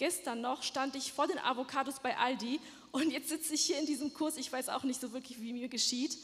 gestern 0.00 0.40
noch 0.40 0.62
stand 0.62 0.96
ich 0.96 1.12
vor 1.12 1.26
den 1.26 1.38
Avocados 1.38 2.00
bei 2.00 2.16
Aldi 2.16 2.58
und 2.90 3.10
jetzt 3.10 3.28
sitze 3.28 3.52
ich 3.52 3.66
hier 3.66 3.78
in 3.78 3.84
diesem 3.84 4.14
Kurs. 4.14 4.38
Ich 4.38 4.50
weiß 4.50 4.70
auch 4.70 4.82
nicht 4.82 4.98
so 4.98 5.12
wirklich, 5.12 5.38
wie 5.42 5.52
mir 5.52 5.68
geschieht. 5.68 6.16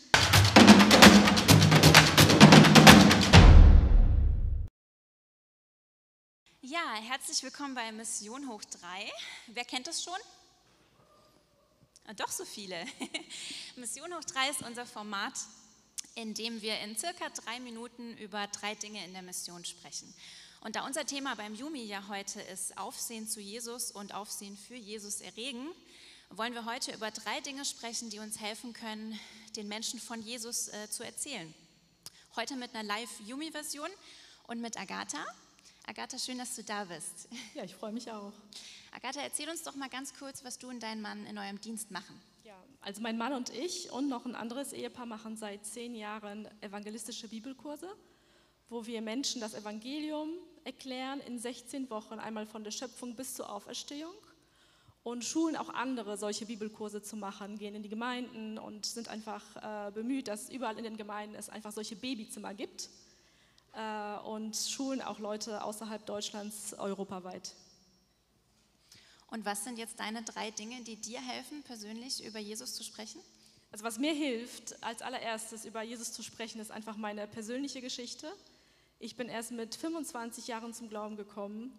Ja, 6.63 6.95
herzlich 7.03 7.43
willkommen 7.43 7.75
bei 7.75 7.93
Mission 7.93 8.49
Hoch 8.49 8.65
3. 8.65 9.13
Wer 9.49 9.67
kennt 9.67 9.87
das 9.87 10.03
schon? 10.03 10.19
Ah, 12.07 12.15
doch 12.15 12.31
so 12.31 12.47
viele. 12.47 12.83
Mission 13.77 14.15
Hoch 14.15 14.25
3 14.25 14.49
ist 14.49 14.63
unser 14.63 14.87
Format, 14.87 15.35
in 16.15 16.33
dem 16.33 16.63
wir 16.63 16.81
in 16.81 16.97
circa 16.97 17.29
drei 17.29 17.61
Minuten 17.61 18.17
über 18.17 18.47
drei 18.47 18.75
Dinge 18.75 19.05
in 19.05 19.13
der 19.13 19.21
Mission 19.21 19.67
sprechen. 19.67 20.15
Und 20.61 20.77
da 20.77 20.85
unser 20.87 21.07
Thema 21.07 21.35
beim 21.37 21.55
Yumi 21.55 21.85
ja 21.85 22.09
heute 22.09 22.41
ist 22.41 22.77
Aufsehen 22.79 23.29
zu 23.29 23.41
Jesus 23.41 23.91
und 23.91 24.15
Aufsehen 24.15 24.57
für 24.57 24.75
Jesus 24.75 25.21
erregen, 25.21 25.69
wollen 26.31 26.55
wir 26.55 26.65
heute 26.65 26.93
über 26.93 27.11
drei 27.11 27.41
Dinge 27.41 27.65
sprechen, 27.65 28.11
die 28.11 28.19
uns 28.19 28.41
helfen 28.41 28.73
können, 28.73 29.19
den 29.55 29.69
Menschen 29.69 30.01
von 30.01 30.21
Jesus 30.23 30.69
äh, 30.69 30.91
zu 30.91 31.05
erzählen. 31.05 31.55
Heute 32.35 32.57
mit 32.57 32.75
einer 32.75 32.83
Live-Yumi-Version 32.83 33.89
und 34.47 34.61
mit 34.61 34.79
Agatha. 34.79 35.25
Agatha, 35.87 36.19
schön, 36.19 36.39
dass 36.39 36.57
du 36.57 36.65
da 36.65 36.85
bist. 36.85 37.29
Ja, 37.55 37.63
ich 37.63 37.75
freue 37.75 37.93
mich 37.93 38.11
auch. 38.11 38.33
Agatha, 38.91 39.21
erzähl 39.21 39.49
uns 39.49 39.63
doch 39.63 39.77
mal 39.77 39.89
ganz 39.89 40.15
kurz, 40.15 40.43
was 40.45 40.59
du 40.59 40.69
und 40.69 40.83
dein 40.83 41.01
Mann 41.01 41.25
in 41.27 41.39
eurem 41.39 41.61
Dienst 41.61 41.91
machen. 41.91 42.21
Ja, 42.45 42.57
also 42.81 43.01
mein 43.01 43.17
Mann 43.17 43.33
und 43.33 43.51
ich 43.51 43.91
und 43.93 44.09
noch 44.09 44.27
ein 44.27 44.35
anderes 44.35 44.73
Ehepaar 44.73 45.07
machen 45.07 45.37
seit 45.37 45.65
zehn 45.65 45.95
Jahren 45.95 46.49
evangelistische 46.61 47.29
Bibelkurse, 47.29 47.89
wo 48.69 48.87
wir 48.87 49.01
Menschen 49.03 49.41
das 49.41 49.55
Evangelium 49.55 50.31
erklären 50.65 51.21
in 51.21 51.39
16 51.39 51.89
Wochen, 51.91 52.19
einmal 52.19 52.47
von 52.47 52.65
der 52.65 52.71
Schöpfung 52.71 53.15
bis 53.15 53.35
zur 53.35 53.51
Auferstehung 53.51 54.15
und 55.05 55.25
schulen 55.25 55.57
auch 55.57 55.69
andere, 55.69 56.19
solche 56.19 56.47
Bibelkurse 56.47 57.01
zu 57.01 57.17
machen, 57.17 57.59
gehen 57.59 57.77
in 57.77 57.85
die 57.85 57.89
Gemeinden 57.89 58.59
und 58.59 58.85
sind 58.85 59.09
einfach 59.09 59.89
äh, 59.89 59.93
bemüht, 59.93 60.27
dass 60.27 60.51
überall 60.51 60.77
in 60.79 60.85
den 60.85 60.97
Gemeinden 60.97 61.37
es 61.37 61.49
einfach 61.49 61.71
solche 61.71 61.95
Babyzimmer 61.95 62.55
gibt 62.55 62.89
äh, 63.75 64.19
und 64.27 64.57
schulen 64.57 65.01
auch 65.01 65.21
Leute 65.21 65.63
außerhalb 65.63 66.05
Deutschlands 66.05 66.75
europaweit. 66.75 67.55
Und 69.29 69.45
was 69.45 69.63
sind 69.63 69.79
jetzt 69.79 70.01
deine 70.01 70.25
drei 70.25 70.51
Dinge, 70.51 70.83
die 70.83 70.97
dir 70.97 71.21
helfen, 71.21 71.63
persönlich 71.63 72.25
über 72.25 72.41
Jesus 72.41 72.75
zu 72.75 72.83
sprechen? 72.83 73.21
Also 73.71 73.85
was 73.85 73.99
mir 73.99 74.13
hilft, 74.13 74.83
als 74.83 75.03
allererstes 75.03 75.65
über 75.65 75.83
Jesus 75.83 76.13
zu 76.13 76.23
sprechen, 76.23 76.61
ist 76.61 76.71
einfach 76.71 76.97
meine 76.97 77.29
persönliche 77.29 77.81
Geschichte. 77.81 78.33
Ich 78.99 79.15
bin 79.15 79.29
erst 79.29 79.53
mit 79.53 79.75
25 79.75 80.47
Jahren 80.47 80.73
zum 80.73 80.89
Glauben 80.89 81.17
gekommen 81.17 81.79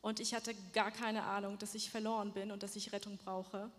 und 0.00 0.20
ich 0.20 0.34
hatte 0.34 0.54
gar 0.72 0.90
keine 0.90 1.24
Ahnung, 1.24 1.58
dass 1.58 1.74
ich 1.74 1.90
verloren 1.90 2.32
bin 2.32 2.50
und 2.50 2.62
dass 2.62 2.76
ich 2.76 2.92
Rettung 2.92 3.18
brauche. 3.18 3.70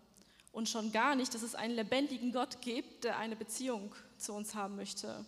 Und 0.52 0.70
schon 0.70 0.92
gar 0.92 1.16
nicht, 1.16 1.33
dass 1.33 1.42
es 1.42 1.55
einen 1.55 1.75
lebendigen 1.75 2.31
Gott 2.31 2.61
gibt, 2.61 3.03
der 3.03 3.17
eine 3.17 3.36
Beziehung 3.36 3.95
zu 4.17 4.33
uns 4.33 4.53
haben 4.53 4.75
möchte. 4.75 5.25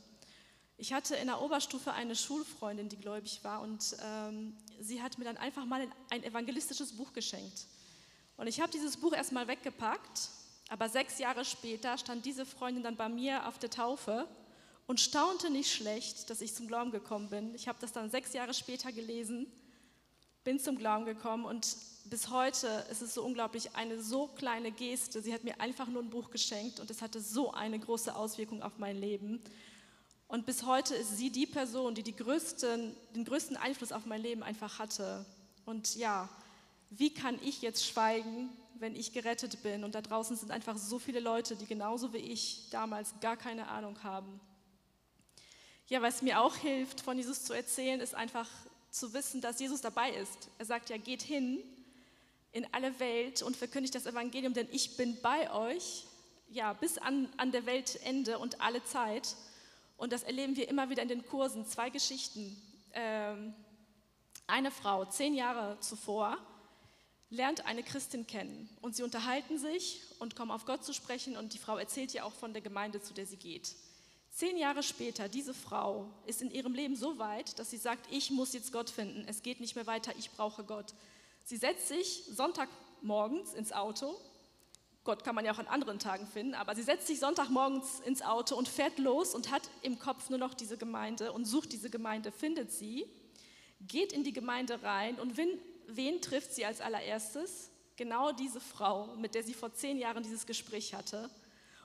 Ich 0.77 0.93
hatte 0.93 1.15
in 1.15 1.27
der 1.27 1.41
Oberstufe 1.41 1.91
eine 1.91 2.15
Schulfreundin, 2.15 2.87
die 2.87 2.97
gläubig 2.97 3.43
war, 3.43 3.61
und 3.61 3.97
ähm, 4.01 4.55
sie 4.79 5.01
hat 5.01 5.17
mir 5.17 5.25
dann 5.25 5.37
einfach 5.37 5.65
mal 5.65 5.87
ein 6.09 6.23
evangelistisches 6.23 6.95
Buch 6.95 7.13
geschenkt. 7.13 7.65
Und 8.37 8.47
ich 8.47 8.61
habe 8.61 8.71
dieses 8.71 8.95
Buch 8.95 9.13
erstmal 9.13 9.47
weggepackt, 9.47 10.29
aber 10.69 10.87
sechs 10.87 11.17
Jahre 11.17 11.43
später 11.43 11.97
stand 11.97 12.25
diese 12.25 12.45
Freundin 12.45 12.83
dann 12.83 12.95
bei 12.95 13.09
mir 13.09 13.47
auf 13.47 13.57
der 13.57 13.71
Taufe 13.71 14.27
und 14.89 14.99
staunte 14.99 15.51
nicht 15.51 15.71
schlecht, 15.71 16.31
dass 16.31 16.41
ich 16.41 16.55
zum 16.55 16.65
Glauben 16.65 16.89
gekommen 16.89 17.29
bin. 17.29 17.53
Ich 17.53 17.67
habe 17.67 17.77
das 17.79 17.91
dann 17.91 18.09
sechs 18.09 18.33
Jahre 18.33 18.55
später 18.55 18.91
gelesen, 18.91 19.45
bin 20.43 20.59
zum 20.59 20.79
Glauben 20.79 21.05
gekommen 21.05 21.45
und 21.45 21.77
bis 22.05 22.31
heute 22.31 22.65
ist 22.89 23.03
es 23.03 23.13
so 23.13 23.23
unglaublich, 23.23 23.75
eine 23.75 24.01
so 24.01 24.25
kleine 24.29 24.71
Geste. 24.71 25.21
Sie 25.21 25.31
hat 25.31 25.43
mir 25.43 25.61
einfach 25.61 25.85
nur 25.89 26.01
ein 26.01 26.09
Buch 26.09 26.31
geschenkt 26.31 26.79
und 26.79 26.89
es 26.89 27.03
hatte 27.03 27.21
so 27.21 27.51
eine 27.51 27.77
große 27.77 28.15
Auswirkung 28.15 28.63
auf 28.63 28.79
mein 28.79 28.97
Leben. 28.97 29.43
Und 30.27 30.47
bis 30.47 30.65
heute 30.65 30.95
ist 30.95 31.19
sie 31.19 31.29
die 31.29 31.45
Person, 31.45 31.93
die, 31.93 32.01
die 32.01 32.15
größten, 32.15 32.95
den 33.15 33.25
größten 33.25 33.57
Einfluss 33.57 33.91
auf 33.91 34.07
mein 34.07 34.23
Leben 34.23 34.41
einfach 34.41 34.79
hatte. 34.79 35.23
Und 35.65 35.97
ja, 35.97 36.27
wie 36.89 37.13
kann 37.13 37.37
ich 37.43 37.61
jetzt 37.61 37.85
schweigen, 37.85 38.49
wenn 38.79 38.95
ich 38.95 39.13
gerettet 39.13 39.61
bin? 39.61 39.83
Und 39.83 39.93
da 39.93 40.01
draußen 40.01 40.35
sind 40.35 40.49
einfach 40.49 40.79
so 40.79 40.97
viele 40.97 41.19
Leute, 41.19 41.55
die 41.55 41.67
genauso 41.67 42.11
wie 42.11 42.17
ich 42.17 42.71
damals 42.71 43.13
gar 43.21 43.37
keine 43.37 43.67
Ahnung 43.67 44.01
haben. 44.01 44.41
Ja, 45.89 46.03
was 46.03 46.21
mir 46.21 46.39
auch 46.39 46.55
hilft, 46.55 47.01
von 47.01 47.17
Jesus 47.17 47.45
zu 47.45 47.53
erzählen, 47.53 47.99
ist 47.99 48.13
einfach 48.13 48.47
zu 48.91 49.11
wissen, 49.13 49.41
dass 49.41 49.59
Jesus 49.59 49.81
dabei 49.81 50.11
ist. 50.11 50.49
Er 50.59 50.65
sagt 50.65 50.91
ja, 50.91 50.97
geht 50.97 51.23
hin 51.23 51.63
in 52.51 52.71
alle 52.73 52.99
Welt 52.99 53.41
und 53.41 53.57
verkündigt 53.57 53.95
das 53.95 54.05
Evangelium, 54.05 54.53
denn 54.53 54.67
ich 54.71 54.97
bin 54.97 55.19
bei 55.21 55.51
euch, 55.51 56.05
ja, 56.47 56.73
bis 56.73 56.99
an, 56.99 57.27
an 57.37 57.51
der 57.51 57.65
Weltende 57.65 58.37
und 58.37 58.61
alle 58.61 58.83
Zeit. 58.83 59.35
Und 59.97 60.13
das 60.13 60.21
erleben 60.21 60.55
wir 60.55 60.69
immer 60.69 60.91
wieder 60.91 61.01
in 61.01 61.09
den 61.09 61.25
Kursen. 61.25 61.65
Zwei 61.65 61.89
Geschichten. 61.89 62.55
Ähm, 62.93 63.55
eine 64.45 64.69
Frau, 64.69 65.05
zehn 65.05 65.33
Jahre 65.33 65.79
zuvor, 65.79 66.37
lernt 67.31 67.65
eine 67.65 67.81
Christin 67.81 68.27
kennen 68.27 68.69
und 68.81 68.95
sie 68.95 69.01
unterhalten 69.01 69.57
sich 69.57 70.03
und 70.19 70.35
kommen 70.35 70.51
auf 70.51 70.65
Gott 70.65 70.83
zu 70.83 70.93
sprechen 70.93 71.35
und 71.35 71.53
die 71.53 71.59
Frau 71.59 71.77
erzählt 71.77 72.13
ihr 72.13 72.25
auch 72.25 72.33
von 72.33 72.53
der 72.53 72.61
Gemeinde, 72.61 73.01
zu 73.01 73.15
der 73.15 73.25
sie 73.25 73.37
geht. 73.37 73.75
Zehn 74.39 74.57
Jahre 74.57 74.83
später, 74.83 75.27
diese 75.27 75.53
Frau 75.53 76.09
ist 76.25 76.41
in 76.41 76.49
ihrem 76.49 76.73
Leben 76.73 76.95
so 76.95 77.17
weit, 77.19 77.59
dass 77.59 77.71
sie 77.71 77.77
sagt, 77.77 78.07
ich 78.09 78.31
muss 78.31 78.53
jetzt 78.53 78.71
Gott 78.71 78.89
finden, 78.89 79.25
es 79.27 79.43
geht 79.43 79.59
nicht 79.59 79.75
mehr 79.75 79.85
weiter, 79.85 80.13
ich 80.17 80.31
brauche 80.31 80.63
Gott. 80.63 80.93
Sie 81.43 81.57
setzt 81.57 81.89
sich 81.89 82.23
Sonntagmorgens 82.29 83.53
ins 83.53 83.73
Auto 83.73 84.15
Gott 85.09 85.23
kann 85.23 85.33
man 85.33 85.43
ja 85.43 85.53
auch 85.53 85.57
an 85.57 85.65
anderen 85.65 85.97
Tagen 85.97 86.27
finden, 86.27 86.53
aber 86.53 86.75
sie 86.75 86.83
setzt 86.83 87.07
sich 87.07 87.19
Sonntagmorgens 87.19 87.99
ins 88.01 88.21
Auto 88.21 88.55
und 88.55 88.67
fährt 88.67 88.99
los 88.99 89.33
und 89.33 89.49
hat 89.49 89.63
im 89.81 89.97
Kopf 89.97 90.29
nur 90.29 90.37
noch 90.37 90.53
diese 90.53 90.77
Gemeinde 90.77 91.31
und 91.31 91.45
sucht 91.45 91.71
diese 91.71 91.89
Gemeinde, 91.89 92.31
findet 92.31 92.71
sie, 92.71 93.07
geht 93.81 94.13
in 94.13 94.23
die 94.23 94.33
Gemeinde 94.33 94.83
rein 94.83 95.15
und 95.15 95.35
wen, 95.35 95.49
wen 95.87 96.21
trifft 96.21 96.53
sie 96.53 96.63
als 96.63 96.79
allererstes? 96.79 97.71
Genau 97.95 98.31
diese 98.31 98.59
Frau, 98.59 99.15
mit 99.15 99.33
der 99.33 99.43
sie 99.43 99.55
vor 99.55 99.73
zehn 99.73 99.97
Jahren 99.97 100.21
dieses 100.21 100.45
Gespräch 100.45 100.93
hatte. 100.93 101.29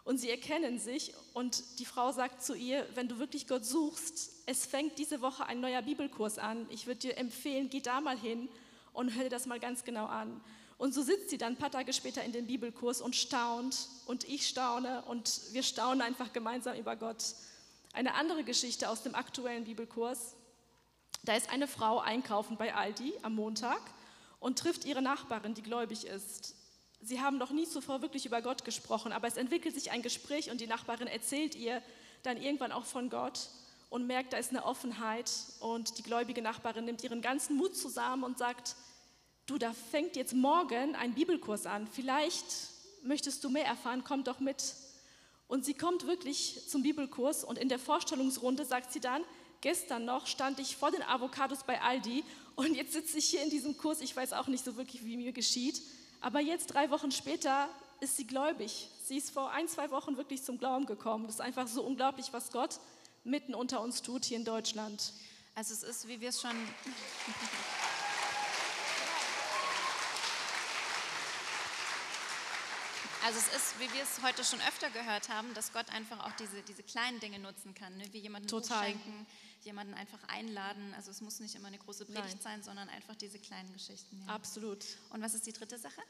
Und 0.04 0.18
sie 0.18 0.30
erkennen 0.30 0.78
sich 0.78 1.14
und 1.32 1.78
die 1.78 1.86
Frau 1.86 2.12
sagt 2.12 2.42
zu 2.42 2.54
ihr, 2.54 2.86
wenn 2.94 3.08
du 3.08 3.18
wirklich 3.18 3.46
Gott 3.46 3.64
suchst, 3.64 4.30
es 4.44 4.66
fängt 4.66 4.98
diese 4.98 5.22
Woche 5.22 5.46
ein 5.46 5.60
neuer 5.60 5.80
Bibelkurs 5.80 6.38
an. 6.38 6.66
Ich 6.68 6.86
würde 6.86 7.00
dir 7.00 7.16
empfehlen, 7.16 7.70
geh 7.70 7.80
da 7.80 8.02
mal 8.02 8.18
hin 8.18 8.50
und 8.92 9.14
hör 9.14 9.24
dir 9.24 9.30
das 9.30 9.46
mal 9.46 9.58
ganz 9.58 9.82
genau 9.82 10.04
an. 10.04 10.42
Und 10.76 10.92
so 10.92 11.02
sitzt 11.02 11.30
sie 11.30 11.38
dann 11.38 11.54
ein 11.54 11.58
paar 11.58 11.70
Tage 11.70 11.94
später 11.94 12.22
in 12.22 12.32
dem 12.32 12.46
Bibelkurs 12.46 13.00
und 13.00 13.16
staunt 13.16 13.88
und 14.06 14.28
ich 14.28 14.46
staune 14.46 15.02
und 15.06 15.40
wir 15.52 15.62
staunen 15.62 16.02
einfach 16.02 16.32
gemeinsam 16.34 16.76
über 16.76 16.96
Gott. 16.96 17.24
Eine 17.94 18.14
andere 18.14 18.44
Geschichte 18.44 18.90
aus 18.90 19.02
dem 19.02 19.14
aktuellen 19.14 19.64
Bibelkurs. 19.64 20.34
Da 21.22 21.34
ist 21.34 21.48
eine 21.48 21.66
Frau 21.66 22.00
einkaufen 22.00 22.58
bei 22.58 22.74
Aldi 22.74 23.14
am 23.22 23.36
Montag 23.36 23.80
und 24.40 24.58
trifft 24.58 24.84
ihre 24.84 25.00
Nachbarin, 25.00 25.54
die 25.54 25.62
gläubig 25.62 26.04
ist. 26.06 26.54
Sie 27.00 27.20
haben 27.20 27.38
noch 27.38 27.50
nie 27.50 27.66
zuvor 27.66 28.02
wirklich 28.02 28.26
über 28.26 28.40
Gott 28.40 28.64
gesprochen, 28.64 29.12
aber 29.12 29.28
es 29.28 29.36
entwickelt 29.36 29.74
sich 29.74 29.90
ein 29.90 30.02
Gespräch 30.02 30.50
und 30.50 30.60
die 30.60 30.66
Nachbarin 30.66 31.06
erzählt 31.06 31.54
ihr 31.54 31.82
dann 32.22 32.40
irgendwann 32.40 32.72
auch 32.72 32.84
von 32.84 33.10
Gott 33.10 33.50
und 33.90 34.06
merkt, 34.06 34.32
da 34.32 34.38
ist 34.38 34.50
eine 34.50 34.64
Offenheit 34.64 35.30
und 35.60 35.98
die 35.98 36.02
gläubige 36.02 36.42
Nachbarin 36.42 36.84
nimmt 36.84 37.04
ihren 37.04 37.20
ganzen 37.20 37.56
Mut 37.56 37.76
zusammen 37.76 38.24
und 38.24 38.38
sagt, 38.38 38.76
du, 39.46 39.58
da 39.58 39.72
fängt 39.72 40.16
jetzt 40.16 40.34
morgen 40.34 40.94
ein 40.96 41.14
Bibelkurs 41.14 41.66
an, 41.66 41.86
vielleicht 41.86 42.46
möchtest 43.02 43.44
du 43.44 43.50
mehr 43.50 43.66
erfahren, 43.66 44.02
komm 44.02 44.24
doch 44.24 44.40
mit. 44.40 44.74
Und 45.46 45.64
sie 45.64 45.74
kommt 45.74 46.06
wirklich 46.06 46.68
zum 46.68 46.82
Bibelkurs 46.82 47.44
und 47.44 47.58
in 47.58 47.68
der 47.68 47.78
Vorstellungsrunde 47.78 48.64
sagt 48.64 48.92
sie 48.92 49.00
dann, 49.00 49.22
gestern 49.60 50.04
noch 50.04 50.26
stand 50.26 50.58
ich 50.58 50.76
vor 50.76 50.90
den 50.90 51.02
Avocados 51.02 51.64
bei 51.64 51.80
Aldi 51.80 52.24
und 52.56 52.74
jetzt 52.74 52.94
sitze 52.94 53.18
ich 53.18 53.26
hier 53.26 53.42
in 53.42 53.50
diesem 53.50 53.76
Kurs, 53.76 54.00
ich 54.00 54.16
weiß 54.16 54.32
auch 54.32 54.48
nicht 54.48 54.64
so 54.64 54.76
wirklich, 54.76 55.04
wie 55.04 55.16
mir 55.16 55.32
geschieht, 55.32 55.82
aber 56.24 56.40
jetzt 56.40 56.72
drei 56.72 56.88
Wochen 56.88 57.10
später 57.10 57.68
ist 58.00 58.16
sie 58.16 58.26
gläubig. 58.26 58.88
Sie 59.04 59.18
ist 59.18 59.30
vor 59.30 59.50
ein, 59.50 59.68
zwei 59.68 59.90
Wochen 59.90 60.16
wirklich 60.16 60.42
zum 60.42 60.56
Glauben 60.56 60.86
gekommen. 60.86 61.26
Das 61.26 61.34
ist 61.34 61.40
einfach 61.42 61.68
so 61.68 61.82
unglaublich, 61.82 62.32
was 62.32 62.50
Gott 62.50 62.80
mitten 63.24 63.54
unter 63.54 63.82
uns 63.82 64.00
tut 64.00 64.24
hier 64.24 64.38
in 64.38 64.44
Deutschland. 64.46 65.12
Also 65.54 65.74
es 65.74 65.82
ist, 65.82 66.08
wie 66.08 66.22
wir 66.22 66.30
es 66.30 66.40
schon... 66.40 66.56
Also 73.26 73.38
es 73.38 73.56
ist, 73.56 73.80
wie 73.80 73.92
wir 73.92 74.02
es 74.02 74.22
heute 74.22 74.44
schon 74.44 74.60
öfter 74.60 74.88
gehört 74.90 75.28
haben, 75.28 75.52
dass 75.52 75.74
Gott 75.74 75.90
einfach 75.90 76.24
auch 76.24 76.32
diese, 76.38 76.62
diese 76.62 76.82
kleinen 76.82 77.20
Dinge 77.20 77.38
nutzen 77.38 77.74
kann, 77.74 77.94
ne? 77.98 78.04
wie 78.12 78.18
jemanden 78.18 78.48
Total. 78.48 78.82
schenken, 78.82 79.13
jemanden 79.64 79.94
einfach 79.94 80.22
einladen. 80.28 80.94
Also 80.96 81.10
es 81.10 81.20
muss 81.20 81.40
nicht 81.40 81.54
immer 81.54 81.68
eine 81.68 81.78
große 81.78 82.04
Predigt 82.04 82.24
Nein. 82.24 82.40
sein, 82.40 82.62
sondern 82.62 82.88
einfach 82.88 83.14
diese 83.14 83.38
kleinen 83.38 83.72
Geschichten. 83.72 84.22
Ja. 84.26 84.34
Absolut. 84.34 84.84
Und 85.10 85.22
was 85.22 85.34
ist 85.34 85.46
die 85.46 85.52
dritte 85.52 85.78
Sache? 85.78 86.00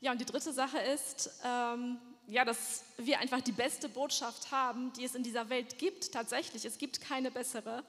Ja, 0.00 0.12
und 0.12 0.20
die 0.20 0.24
dritte 0.24 0.52
Sache 0.52 0.78
ist, 0.78 1.30
ähm, 1.44 1.98
ja, 2.26 2.44
dass 2.44 2.84
wir 2.96 3.18
einfach 3.18 3.40
die 3.40 3.52
beste 3.52 3.88
Botschaft 3.88 4.50
haben, 4.50 4.92
die 4.94 5.04
es 5.04 5.14
in 5.14 5.22
dieser 5.22 5.50
Welt 5.50 5.78
gibt. 5.78 6.12
Tatsächlich, 6.12 6.64
es 6.64 6.78
gibt 6.78 7.00
keine 7.00 7.30
bessere. 7.30 7.84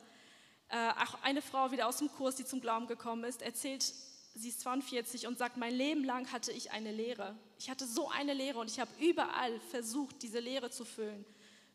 Äh, 0.68 0.90
auch 0.92 1.22
eine 1.24 1.42
Frau 1.42 1.72
wieder 1.72 1.88
aus 1.88 1.98
dem 1.98 2.10
Kurs, 2.10 2.36
die 2.36 2.46
zum 2.46 2.60
Glauben 2.60 2.88
gekommen 2.88 3.24
ist, 3.24 3.42
erzählt 3.42 3.94
sie 4.36 4.50
ist 4.50 4.62
42 4.62 5.28
und 5.28 5.38
sagt, 5.38 5.58
mein 5.58 5.74
Leben 5.74 6.04
lang 6.04 6.32
hatte 6.32 6.52
ich 6.52 6.72
eine 6.72 6.92
Lehre. 6.92 7.36
Ich 7.60 7.70
hatte 7.70 7.86
so 7.86 8.10
eine 8.10 8.34
Lehre 8.34 8.60
und 8.60 8.70
ich 8.70 8.80
habe 8.80 8.92
überall 9.00 9.60
versucht, 9.72 10.22
diese 10.22 10.40
Lehre 10.40 10.70
zu 10.70 10.86
füllen. 10.86 11.26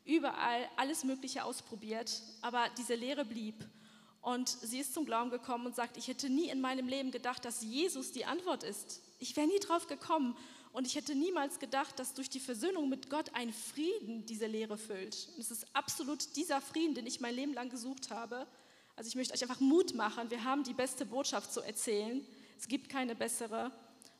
Überall 0.07 0.69
alles 0.77 1.05
Mögliche 1.05 1.45
ausprobiert, 1.45 2.23
aber 2.41 2.67
diese 2.79 2.95
Lehre 2.95 3.25
blieb. 3.25 3.57
Und 4.23 4.49
sie 4.49 4.81
ist 4.81 4.95
zum 4.95 5.05
Glauben 5.05 5.31
gekommen 5.31 5.67
und 5.67 5.77
sagt, 5.77 5.97
ich 5.97 6.09
hätte 6.09 6.29
nie 6.29 6.49
in 6.49 6.61
meinem 6.61 6.89
Leben 6.89 7.11
gedacht, 7.11 7.45
dass 7.45 7.63
Jesus 7.63 8.13
die 8.13 8.25
Antwort 8.25 8.63
ist. 8.65 9.03
Ich 9.19 9.37
wäre 9.37 9.47
nie 9.47 9.59
drauf 9.61 9.87
gekommen. 9.87 10.37
Und 10.73 10.87
ich 10.87 10.95
hätte 10.95 11.15
niemals 11.15 11.59
gedacht, 11.59 11.99
dass 11.99 12.13
durch 12.13 12.29
die 12.29 12.41
Versöhnung 12.41 12.89
mit 12.89 13.09
Gott 13.09 13.31
ein 13.35 13.53
Frieden 13.53 14.27
diese 14.27 14.47
Lehre 14.47 14.77
füllt. 14.77 15.29
Und 15.35 15.41
es 15.41 15.51
ist 15.51 15.67
absolut 15.75 16.37
dieser 16.37 16.61
Frieden, 16.61 16.95
den 16.95 17.07
ich 17.07 17.21
mein 17.21 17.35
Leben 17.35 17.55
lang 17.55 17.71
gesucht 17.71 18.11
habe. 18.11 18.47
Also 18.95 19.09
ich 19.09 19.15
möchte 19.15 19.33
euch 19.33 19.43
einfach 19.43 19.61
Mut 19.61 19.95
machen. 19.95 20.29
Wir 20.31 20.45
haben 20.45 20.65
die 20.65 20.75
beste 20.75 21.07
Botschaft 21.07 21.53
zu 21.53 21.63
erzählen. 21.63 22.27
Es 22.59 22.69
gibt 22.69 22.89
keine 22.89 23.15
bessere. 23.15 23.73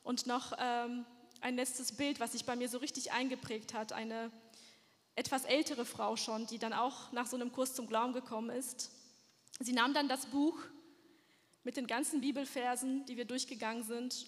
Und 0.03 0.27
noch 0.27 0.53
ähm, 0.59 1.05
ein 1.41 1.57
letztes 1.57 1.93
Bild, 1.93 2.21
was 2.21 2.33
sich 2.33 2.45
bei 2.45 2.57
mir 2.57 2.69
so 2.69 2.79
richtig 2.79 3.13
eingeprägt 3.13 3.75
hat. 3.75 3.93
Eine 3.93 4.31
etwas 5.17 5.45
ältere 5.45 5.85
Frau 5.85 6.17
schon, 6.17 6.47
die 6.47 6.59
dann 6.59 6.73
auch 6.73 7.11
nach 7.13 7.27
so 7.27 7.37
einem 7.37 7.51
Kurs 7.51 7.75
zum 7.75 7.87
Glauben 7.89 8.13
gekommen 8.13 8.51
ist. 8.51 8.93
Sie 9.59 9.73
nahm 9.73 9.93
dann 9.95 10.09
das 10.09 10.27
Buch 10.27 10.57
mit 11.65 11.77
den 11.77 11.87
ganzen 11.87 12.21
Bibelversen, 12.21 13.05
die 13.07 13.17
wir 13.17 13.25
durchgegangen 13.25 13.83
sind, 13.83 14.27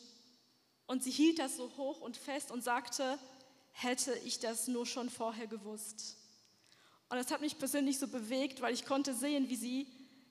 und 0.88 1.04
sie 1.04 1.10
hielt 1.10 1.38
das 1.38 1.58
so 1.58 1.70
hoch 1.76 2.00
und 2.00 2.16
fest 2.16 2.50
und 2.50 2.64
sagte, 2.64 3.18
hätte 3.72 4.14
ich 4.24 4.40
das 4.40 4.68
nur 4.68 4.86
schon 4.86 5.10
vorher 5.10 5.46
gewusst. 5.46 6.16
Und 7.10 7.18
das 7.18 7.30
hat 7.30 7.42
mich 7.42 7.58
persönlich 7.58 7.98
so 7.98 8.08
bewegt, 8.08 8.62
weil 8.62 8.72
ich 8.72 8.86
konnte 8.86 9.12
sehen, 9.12 9.50
wie 9.50 9.56
sie 9.56 9.86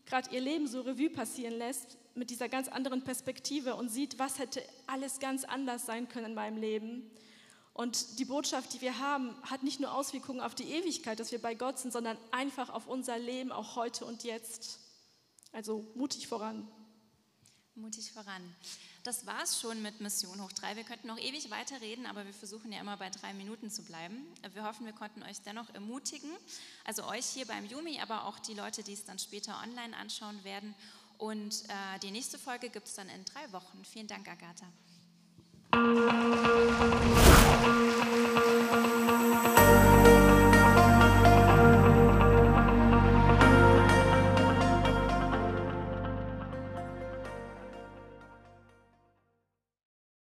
gerade 0.07 0.33
ihr 0.33 0.41
Leben 0.41 0.67
so 0.67 0.81
Revue 0.81 1.11
passieren 1.11 1.57
lässt 1.57 1.97
mit 2.15 2.31
dieser 2.31 2.49
ganz 2.49 2.67
anderen 2.67 3.03
Perspektive 3.03 3.75
und 3.75 3.89
sieht, 3.89 4.17
was 4.17 4.39
hätte 4.39 4.63
alles 4.87 5.19
ganz 5.19 5.43
anders 5.43 5.85
sein 5.85 6.09
können 6.09 6.27
in 6.27 6.33
meinem 6.33 6.57
Leben. 6.57 7.11
Und 7.77 8.17
die 8.17 8.25
Botschaft, 8.25 8.73
die 8.73 8.81
wir 8.81 8.97
haben, 8.97 9.35
hat 9.43 9.61
nicht 9.61 9.79
nur 9.79 9.93
Auswirkungen 9.93 10.41
auf 10.41 10.55
die 10.55 10.63
Ewigkeit, 10.63 11.19
dass 11.19 11.31
wir 11.31 11.39
bei 11.39 11.53
Gott 11.53 11.77
sind, 11.77 11.93
sondern 11.93 12.17
einfach 12.31 12.71
auf 12.71 12.87
unser 12.87 13.19
Leben, 13.19 13.51
auch 13.51 13.75
heute 13.75 14.03
und 14.03 14.23
jetzt. 14.23 14.79
Also 15.51 15.85
mutig 15.93 16.27
voran. 16.27 16.67
Mutig 17.75 18.11
voran. 18.11 18.41
Das 19.03 19.27
war 19.27 19.43
es 19.43 19.61
schon 19.61 19.83
mit 19.83 20.01
Mission 20.01 20.41
Hoch 20.41 20.51
3. 20.53 20.75
Wir 20.75 20.85
könnten 20.85 21.05
noch 21.05 21.19
ewig 21.19 21.51
weiterreden, 21.51 22.07
aber 22.07 22.25
wir 22.25 22.33
versuchen 22.33 22.71
ja 22.71 22.81
immer 22.81 22.97
bei 22.97 23.11
drei 23.11 23.35
Minuten 23.35 23.69
zu 23.69 23.83
bleiben. 23.83 24.25
Wir 24.53 24.63
hoffen, 24.63 24.87
wir 24.87 24.93
konnten 24.93 25.21
euch 25.21 25.39
dennoch 25.41 25.71
ermutigen. 25.75 26.31
Also 26.83 27.05
euch 27.05 27.27
hier 27.27 27.45
beim 27.45 27.67
Yumi, 27.67 28.01
aber 28.01 28.25
auch 28.25 28.39
die 28.39 28.55
Leute, 28.55 28.81
die 28.81 28.93
es 28.93 29.05
dann 29.05 29.19
später 29.19 29.61
online 29.61 29.95
anschauen 29.95 30.43
werden. 30.43 30.73
Und 31.19 31.63
äh, 31.69 31.99
die 32.01 32.09
nächste 32.09 32.39
Folge 32.39 32.69
gibt 32.71 32.87
es 32.87 32.95
dann 32.95 33.09
in 33.09 33.23
drei 33.23 33.51
Wochen. 33.51 33.85
Vielen 33.85 34.07
Dank, 34.07 34.27
Agatha. 34.27 34.65